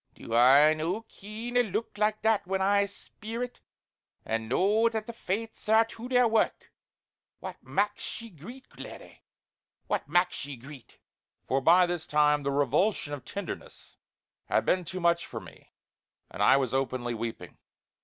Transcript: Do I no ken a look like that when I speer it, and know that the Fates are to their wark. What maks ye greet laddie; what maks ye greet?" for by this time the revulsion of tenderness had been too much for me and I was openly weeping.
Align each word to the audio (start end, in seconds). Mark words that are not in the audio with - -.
Do 0.15 0.33
I 0.33 0.73
no 0.73 1.03
ken 1.03 1.55
a 1.55 1.61
look 1.61 1.95
like 1.95 2.23
that 2.23 2.47
when 2.47 2.59
I 2.59 2.85
speer 2.87 3.43
it, 3.43 3.59
and 4.25 4.49
know 4.49 4.89
that 4.89 5.05
the 5.05 5.13
Fates 5.13 5.69
are 5.69 5.85
to 5.85 6.09
their 6.09 6.27
wark. 6.27 6.73
What 7.39 7.61
maks 7.61 8.19
ye 8.19 8.31
greet 8.31 8.65
laddie; 8.79 9.21
what 9.85 10.09
maks 10.09 10.43
ye 10.43 10.55
greet?" 10.55 10.97
for 11.47 11.61
by 11.61 11.85
this 11.85 12.07
time 12.07 12.41
the 12.41 12.49
revulsion 12.49 13.13
of 13.13 13.23
tenderness 13.25 13.97
had 14.45 14.65
been 14.65 14.85
too 14.85 14.99
much 14.99 15.27
for 15.27 15.39
me 15.39 15.71
and 16.31 16.41
I 16.41 16.57
was 16.57 16.73
openly 16.73 17.13
weeping. 17.13 17.59